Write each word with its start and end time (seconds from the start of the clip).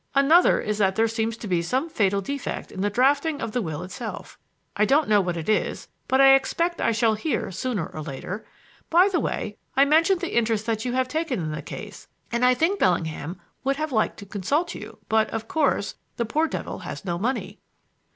Another 0.15 0.59
is 0.59 0.79
that 0.79 0.95
there 0.95 1.07
seems 1.07 1.37
to 1.37 1.47
be 1.47 1.61
some 1.61 1.87
fatal 1.87 2.21
defect 2.21 2.71
in 2.71 2.81
the 2.81 2.89
drafting 2.89 3.39
of 3.39 3.51
the 3.51 3.61
will 3.61 3.83
itself. 3.83 4.35
I 4.75 4.83
don't 4.83 5.07
know 5.07 5.21
what 5.21 5.37
it 5.37 5.47
is, 5.47 5.89
but 6.07 6.19
I 6.19 6.33
expect 6.33 6.81
I 6.81 6.91
shall 6.91 7.13
hear 7.13 7.51
sooner 7.51 7.85
or 7.85 8.01
later. 8.01 8.43
By 8.89 9.09
the 9.09 9.19
way, 9.19 9.57
I 9.77 9.85
mentioned 9.85 10.19
the 10.21 10.35
interest 10.35 10.65
that 10.65 10.85
you 10.85 10.93
have 10.93 11.07
taken 11.07 11.39
in 11.39 11.51
the 11.51 11.61
case, 11.61 12.07
and 12.31 12.43
I 12.43 12.55
think 12.55 12.79
Bellingham 12.79 13.39
would 13.63 13.75
have 13.75 13.91
liked 13.91 14.17
to 14.17 14.25
consult 14.25 14.73
you, 14.73 14.97
but, 15.07 15.29
of 15.29 15.47
course, 15.47 15.93
the 16.17 16.25
poor 16.25 16.47
devil 16.47 16.79
has 16.79 17.05
no 17.05 17.19
money." 17.19 17.59